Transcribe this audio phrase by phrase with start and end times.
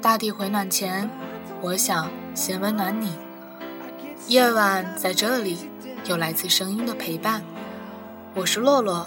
[0.00, 1.08] 大地回暖前
[1.60, 3.12] 我想先温暖你。
[4.28, 5.58] 夜晚在这里
[6.06, 7.42] 有来自声音的陪伴。
[8.34, 9.06] 我是洛洛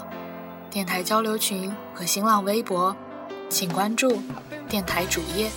[0.70, 2.96] 电台交流群和新浪微博
[3.48, 4.22] 请关注
[4.68, 5.50] 电台主页。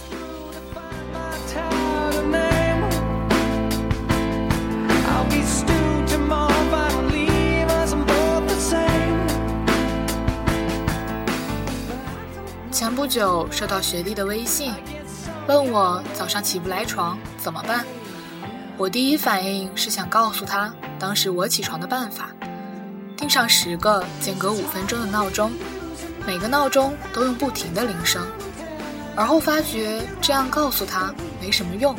[12.72, 14.74] 前不久收到学弟的微信，
[15.48, 17.86] 问我早上起不来床怎么办。
[18.76, 22.32] 我第一反应是想告诉他当时我起床的办法，
[23.16, 25.52] 定上十个间隔五分钟的闹钟，
[26.26, 28.26] 每个闹钟都用不停的铃声。
[29.16, 31.96] 而后发觉这样告诉他没什么用，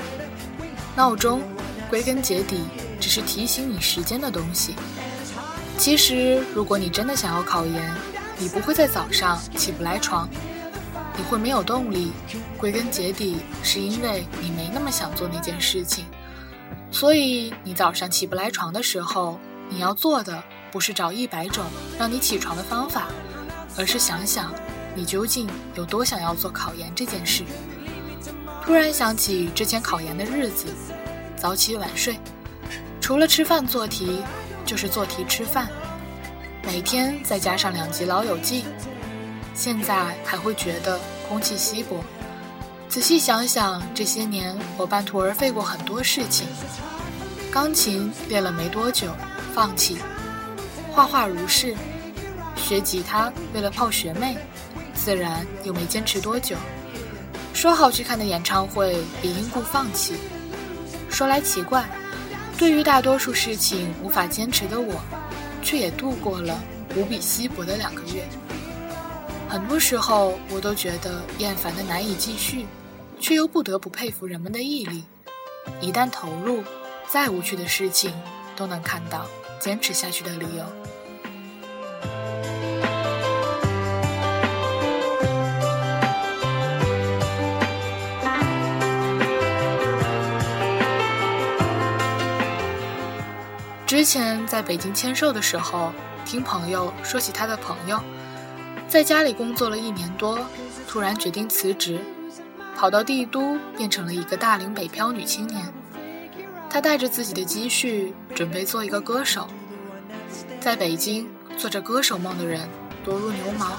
[0.96, 1.40] 闹钟
[1.88, 2.64] 归根结底
[3.02, 4.77] 只是提醒你时间的东西。
[5.76, 7.93] 其实，如果你真的想要考研，
[8.38, 10.29] 你不会在早上起不来床，
[11.16, 12.13] 你会没有动力，
[12.57, 16.04] 归根结底是因为你没那么想做那件事情。
[16.93, 21.65] 所以，你早上起不来床的时候，你要做的不是找一百种
[21.98, 23.09] 让你起床的方法，
[23.76, 24.54] 而是想想
[24.95, 27.43] 你究竟有多想要做考研这件事。
[28.65, 30.66] 突然想起之前考研的日子，
[31.37, 32.16] 早起晚睡，
[33.13, 34.23] 除了吃饭做题，
[34.65, 35.68] 就是做题吃饭，
[36.65, 38.63] 每天再加上两集《老友记》，
[39.54, 42.02] 现在还会觉得空气稀薄。
[42.88, 46.46] 仔细想想，这些年我半途而废过很多事情。
[47.51, 49.15] 钢琴练了没多久，
[49.52, 49.99] 放弃；
[50.91, 51.76] 画画如是，
[52.57, 54.38] 学吉他为了泡学妹，
[54.95, 56.57] 自然又没坚持多久。
[57.52, 60.15] 说好去看的演唱会也因故放弃。
[61.10, 61.87] 说来奇怪，
[62.63, 64.94] 对于大多数事情无法坚持的我，
[65.65, 66.62] 却也度过了
[66.94, 68.25] 无比稀薄的两个月。
[69.48, 72.64] 很多时候，我都觉得厌烦的难以继续，
[73.19, 75.03] 却又不得不佩服人们的毅力。
[75.81, 76.62] 一旦投入，
[77.09, 78.14] 再无趣的事情
[78.54, 79.26] 都能看到
[79.59, 80.65] 坚持下去的理由。
[93.92, 95.92] 之前在北京签售的时候，
[96.25, 98.00] 听朋友说起他的朋友，
[98.88, 100.38] 在家里工作了一年多，
[100.88, 102.00] 突然决定辞职，
[102.75, 105.70] 跑到帝都，变成了一个大龄北漂女青年。
[106.70, 109.47] 她带着自己的积蓄，准备做一个歌手。
[110.59, 111.28] 在北京，
[111.59, 112.66] 做着歌手梦的人
[113.04, 113.72] 多如牛毛，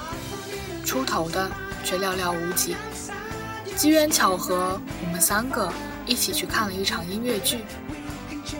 [0.84, 1.50] 出头的
[1.82, 2.76] 却寥寥无几。
[3.74, 5.72] 机缘巧合，我们三个
[6.06, 7.64] 一起去看了一场音乐剧。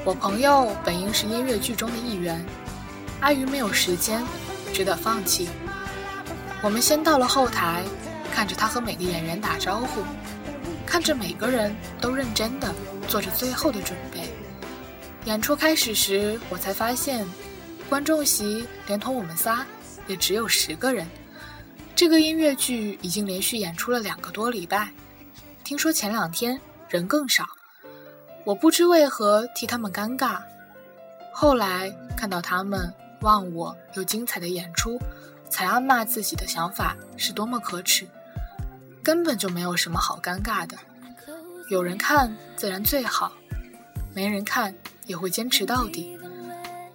[0.05, 2.45] 我朋友本应是音乐剧中的一员，
[3.21, 4.23] 碍于没有时间，
[4.71, 5.49] 只得放弃。
[6.63, 7.83] 我们先到了后台，
[8.31, 10.03] 看着他和每个演员打招呼，
[10.85, 12.71] 看着每个人都认真的
[13.09, 14.21] 做着最后的准备。
[15.25, 17.27] 演出开始时，我才发现，
[17.89, 19.65] 观众席连同我们仨，
[20.07, 21.09] 也只有十个人。
[21.97, 24.91] 这个音乐剧已经连续演出了两个多礼拜，
[25.65, 26.61] 听说前两天
[26.91, 27.47] 人更少。
[28.45, 30.39] 我不知为何替他们尴尬，
[31.33, 35.01] 后来看到他们忘我又精彩的演出，
[35.49, 38.07] 才暗骂自己的想法是多么可耻，
[39.03, 40.77] 根本就没有什么好尴尬的。
[41.71, 43.33] 有人看自然最好，
[44.15, 44.75] 没人看
[45.07, 46.19] 也会坚持到底。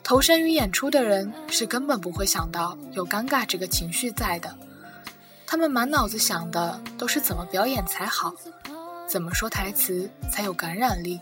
[0.04, 4.56] 投身于演出的人是根本不会想到有尴尬这个情绪在的，
[5.48, 8.34] 他们满脑子想的都是怎么表演才好，
[9.08, 11.20] 怎么说台词才有感染力。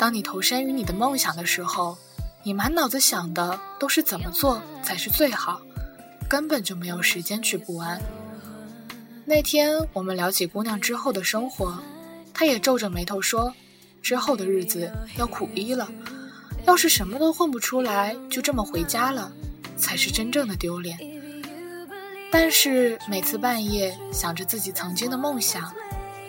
[0.00, 1.98] 当你投身于你的梦想的时候，
[2.42, 5.60] 你满脑子想的都是怎么做才是最好，
[6.26, 8.00] 根本就没有时间去不安。
[9.26, 11.78] 那天我们聊起姑娘之后的生活，
[12.32, 13.52] 她也皱着眉头说
[14.00, 15.86] ：“之后的日子要苦逼了，
[16.64, 19.30] 要是什么都混不出来，就这么回家了，
[19.76, 20.98] 才是真正的丢脸。”
[22.32, 25.70] 但是每次半夜想着自己曾经的梦想，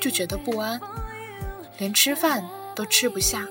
[0.01, 0.77] 就觉得不安，
[1.77, 2.43] 连吃饭
[2.75, 3.47] 都吃不下。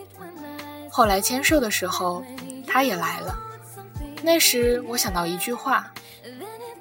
[0.90, 2.22] 后来签售的时候，
[2.66, 3.38] 他也来了。
[4.22, 5.92] 那时我想到一句话：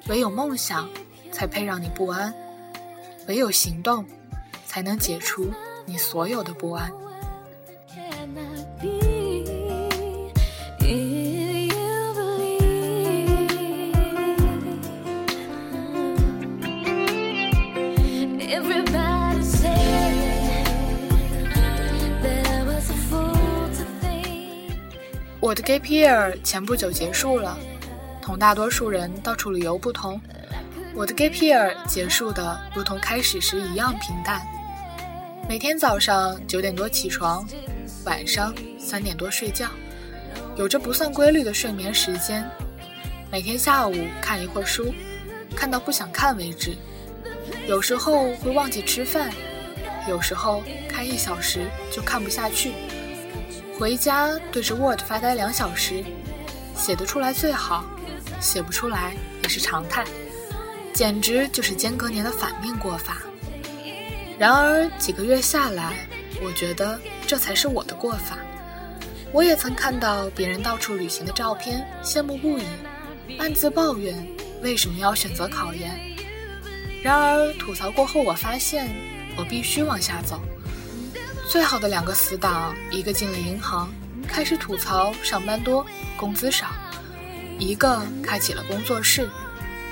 [0.08, 0.88] 唯有梦想，
[1.32, 2.32] 才配让你不安；
[3.28, 4.04] 唯有行动，
[4.66, 5.50] 才能解除
[5.86, 6.92] 你所有的不安。
[25.50, 27.58] 我的 gap year 前不久结束了，
[28.22, 30.20] 同大多数人到处旅游不同，
[30.94, 34.40] 我的 gap year 结束的如同开始时一样平淡。
[35.48, 37.44] 每天早上九点多起床，
[38.04, 39.66] 晚上三点多睡觉，
[40.54, 42.48] 有着不算规律的睡眠时间。
[43.28, 44.94] 每天下午看一会儿书，
[45.56, 46.76] 看到不想看为止。
[47.66, 49.32] 有时候会忘记吃饭，
[50.08, 52.70] 有时候看一小时就看不下去。
[53.80, 56.04] 回家对着 Word 发呆两小时，
[56.76, 57.82] 写得出来最好，
[58.38, 60.04] 写不出来也是常态，
[60.92, 63.16] 简直就是间隔年的反面过法。
[64.38, 66.06] 然而几个月下来，
[66.42, 68.36] 我觉得这才是我的过法。
[69.32, 72.64] 我也曾看到别人到处旅行的照片，羡慕不已，
[73.38, 74.14] 暗自抱怨
[74.60, 75.98] 为什么要选择考研。
[77.02, 78.90] 然而吐槽过后，我发现
[79.38, 80.38] 我必须往下走。
[81.50, 83.92] 最好的两个死党，一个进了银行，
[84.28, 85.84] 开始吐槽上班多、
[86.16, 86.66] 工资少；
[87.58, 89.28] 一个开启了工作室，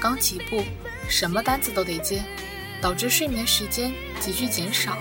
[0.00, 0.62] 刚起步，
[1.08, 2.22] 什么单子都得接，
[2.80, 4.98] 导致睡眠时间急剧减少。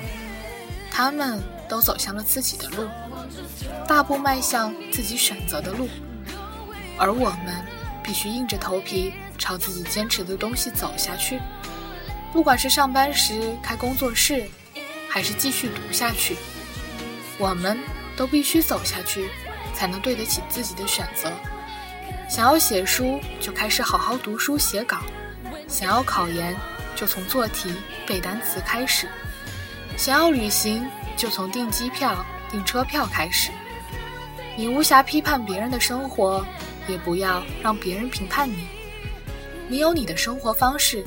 [0.89, 1.39] 他们
[1.69, 2.89] 都走向了自己的路，
[3.88, 5.88] 大步迈向自己选择的路，
[6.98, 7.63] 而我们
[8.03, 11.39] 必须硬着头皮朝自己坚持的东西走下去。
[12.33, 14.50] 不管是上班时开工作室。
[15.17, 16.37] 还是继续读下去，
[17.39, 17.75] 我们
[18.15, 19.27] 都必须走下去，
[19.73, 21.31] 才能对得起自己的选择。
[22.29, 24.97] 想要写书，就开始好好读书写稿；
[25.67, 26.55] 想要考研，
[26.95, 27.73] 就从做题
[28.05, 29.07] 背单词开始；
[29.97, 30.87] 想要旅行，
[31.17, 33.49] 就从订机票、订车票开始。
[34.55, 36.45] 你无暇批判别人的生活，
[36.87, 38.67] 也不要让别人评判你。
[39.67, 41.03] 你有你的生活方式，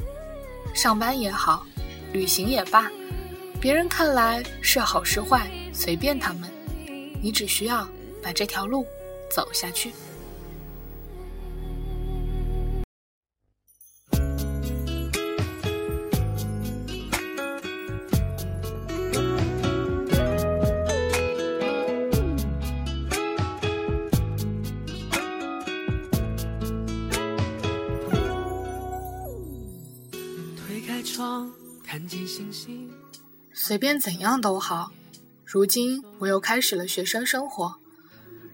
[0.74, 1.64] 上班也好，
[2.12, 2.90] 旅行也罢。
[3.60, 6.50] 别人看来是好是坏，随便他们。
[7.22, 7.86] 你只需要
[8.22, 8.86] 把这条路
[9.30, 9.92] 走下去。
[33.70, 34.90] 随便怎样都好。
[35.44, 37.76] 如今我又开始了学生生活，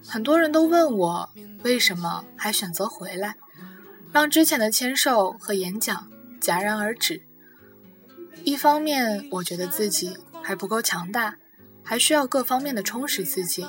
[0.07, 1.31] 很多人都问我
[1.65, 3.35] 为什么还选择回来，
[4.13, 7.23] 让之前的签售和演讲戛然而止。
[8.45, 11.37] 一方面，我觉得自己还不够强大，
[11.83, 13.65] 还需要各方面的充实自己；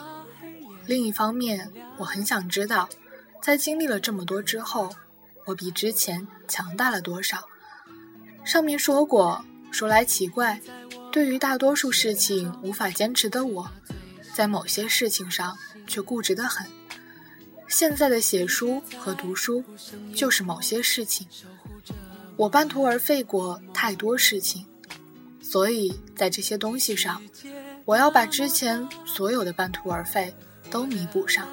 [0.86, 2.90] 另一方面，我很想知道，
[3.42, 4.90] 在经历了这么多之后，
[5.46, 7.48] 我比之前强大了多少。
[8.44, 10.60] 上面说过，说来奇怪。
[11.18, 13.72] 对于大多数事情无法坚持的我，
[14.36, 16.68] 在某些事情上却固执得很。
[17.68, 19.64] 现在的写书和读书，
[20.14, 21.26] 就是某些事情。
[22.36, 24.64] 我半途而废过太多事情，
[25.42, 27.20] 所以在这些东西上，
[27.84, 30.32] 我要把之前所有的半途而废
[30.70, 31.48] 都弥补上。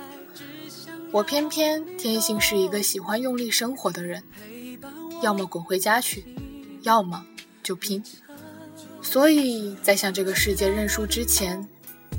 [1.11, 4.23] 我偏偏天性是一个喜欢用力生活的人，
[5.23, 6.37] 要么滚回家去，
[6.83, 7.25] 要么
[7.63, 8.05] 就拼。
[9.05, 11.65] 所以在向这个世界认输之前，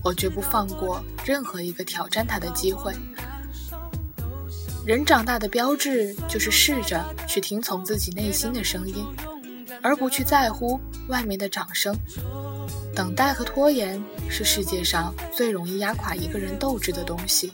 [0.01, 2.93] 我绝不放过任何一个挑战它的机会。
[4.85, 9.03] 人长大的标志就是试着去听从自己内心的声音，
[9.81, 11.93] 而不去在乎外面的掌声。
[12.95, 17.51] 等待和拖延是世界上最容易压垮一个人斗志的东西，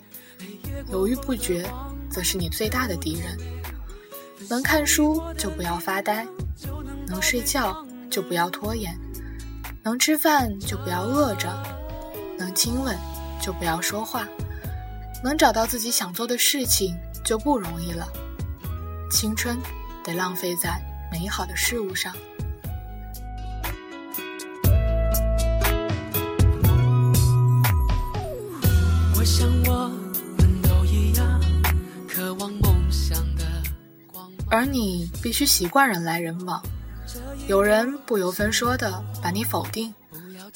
[0.91, 1.65] 犹豫不决
[2.11, 3.35] 则是你最大的敌人。
[4.49, 6.27] 能看书就不要发呆，
[7.07, 8.95] 能睡觉就不要拖延。
[9.83, 11.51] 能吃饭就不要饿着，
[12.37, 12.95] 能亲吻
[13.41, 14.27] 就不要说话，
[15.23, 16.95] 能找到自己想做的事情
[17.25, 18.07] 就不容易了。
[19.09, 19.57] 青春
[20.03, 20.79] 得浪费在
[21.11, 22.15] 美好的事物上。
[29.17, 29.89] 我想我
[30.37, 31.41] 们都一样，
[32.07, 33.43] 渴望梦想的
[34.11, 34.47] 光芒。
[34.51, 36.61] 而你必须习惯人来人往。
[37.47, 39.93] 有人不由分说的把你否定，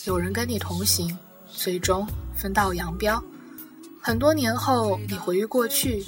[0.05, 3.21] 有人跟你同行，最终分道扬镳。
[4.01, 6.05] 很多年后，你回忆过去，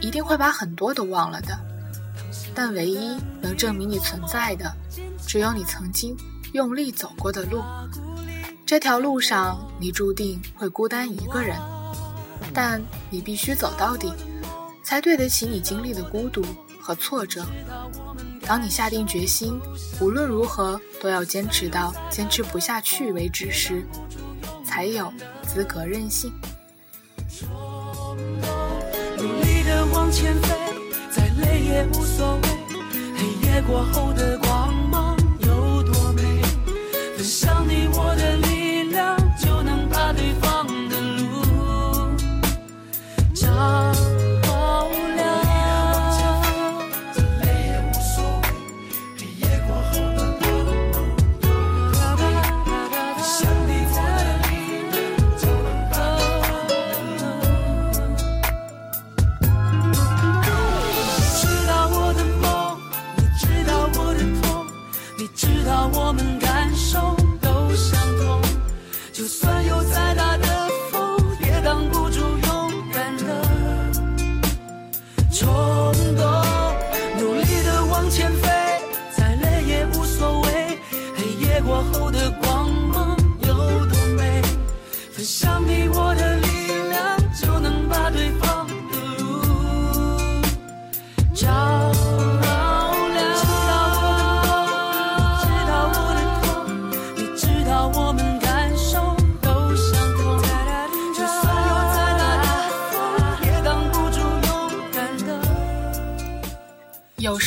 [0.00, 1.58] 一定会把很多都忘了的。
[2.54, 4.70] 但唯一能证明你存在的，
[5.26, 6.16] 只有你曾经
[6.52, 7.62] 用力走过的路。
[8.66, 11.58] 这条路上，你注定会孤单一个人，
[12.52, 14.12] 但你必须走到底，
[14.84, 16.44] 才对得起你经历的孤独
[16.80, 17.44] 和挫折。
[18.50, 19.60] 当你下定决心，
[20.00, 23.86] 无论如何都要坚持到坚持不下去为止时，
[24.66, 25.12] 才有
[25.46, 26.32] 资格任性。
[29.16, 30.48] 努力的往前飞，
[31.12, 32.42] 再累也无所谓。
[33.16, 35.16] 黑夜过后的光芒
[35.46, 36.42] 有多美？
[37.16, 38.39] 分享你我的。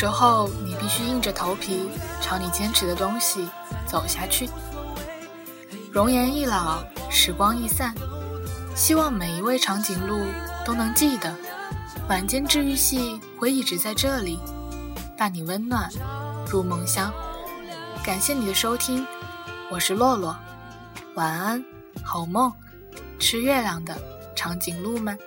[0.03, 3.47] 时候，你必须硬着头皮朝你坚持的东西
[3.87, 4.49] 走下去。
[5.93, 7.95] 容颜易老，时光易散，
[8.75, 10.19] 希望每一位长颈鹿
[10.65, 11.33] 都能记得。
[12.09, 14.37] 晚间治愈系会一直在这里，
[15.17, 15.89] 伴你温暖
[16.51, 17.09] 入梦乡。
[18.03, 19.07] 感谢你的收听，
[19.71, 20.35] 我是洛洛。
[21.15, 21.63] 晚安，
[22.03, 22.51] 好梦，
[23.19, 23.97] 吃月亮的
[24.35, 25.17] 长颈鹿们。